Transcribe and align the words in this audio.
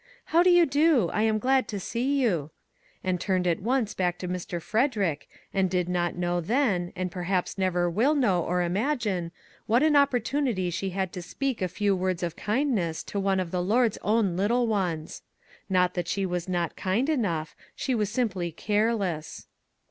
"How 0.33 0.41
do 0.41 0.49
you 0.49 0.65
do? 0.65 1.09
I 1.13 1.21
am 1.21 1.37
glad 1.37 1.67
to 1.67 1.79
see 1.79 2.19
you," 2.19 2.49
and 3.03 3.21
turned 3.21 3.45
at 3.45 3.59
once 3.61 3.93
back 3.93 4.17
to 4.17 4.27
Mr. 4.27 4.59
Fred 4.59 4.93
erick, 4.97 5.27
and 5.53 5.69
did 5.69 5.87
not 5.87 6.15
know 6.17 6.41
then, 6.41 6.91
and 6.95 7.11
perhaps 7.11 7.55
never 7.55 7.87
will 7.87 8.15
know 8.15 8.41
or 8.43 8.63
imagine, 8.63 9.31
what 9.67 9.83
an 9.83 9.95
opportunity 9.95 10.71
she 10.71 10.87
MAG 10.87 10.93
AND 10.93 10.95
MARGARET 10.95 11.01
had 11.09 11.13
to 11.13 11.21
speak 11.21 11.61
a 11.61 11.67
few 11.67 11.95
words 11.95 12.23
of 12.23 12.35
kindness 12.35 13.03
to 13.03 13.19
one 13.19 13.39
of 13.39 13.51
the 13.51 13.61
Lord's 13.61 13.99
own 14.01 14.35
little 14.35 14.65
ones. 14.65 15.21
Not 15.69 15.93
that 15.93 16.07
she 16.07 16.25
was 16.25 16.49
not 16.49 16.75
kind 16.75 17.07
enough; 17.07 17.55
she 17.75 17.93
was 17.93 18.09
simply 18.11 18.51
careless. 18.51 19.45